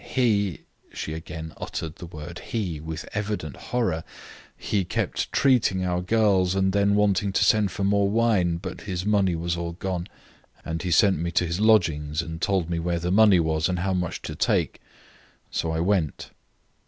He" 0.03 0.61
she 0.91 1.13
again 1.13 1.53
uttered 1.57 1.97
the 1.97 2.07
word 2.07 2.39
he 2.39 2.79
with 2.79 3.07
evident 3.13 3.55
horror 3.55 4.03
"he 4.57 4.83
kept 4.83 5.31
treating 5.31 5.85
our 5.85 6.01
girls, 6.01 6.55
and 6.55 6.73
then 6.73 6.95
wanted 6.95 7.35
to 7.35 7.43
send 7.43 7.69
for 7.69 7.83
more 7.83 8.09
wine, 8.09 8.57
but 8.57 8.81
his 8.81 9.05
money 9.05 9.35
was 9.35 9.55
all 9.55 9.73
gone, 9.73 10.07
and 10.65 10.81
he 10.81 10.89
sent 10.89 11.19
me 11.19 11.29
to 11.33 11.45
his 11.45 11.59
lodgings 11.59 12.23
and 12.23 12.41
told 12.41 12.67
me 12.67 12.79
where 12.79 12.97
the 12.97 13.11
money 13.11 13.39
was, 13.39 13.69
and 13.69 13.77
how 13.77 13.93
much 13.93 14.23
to 14.23 14.33
take. 14.33 14.81
So 15.51 15.69
I 15.69 15.81
went." 15.81 16.31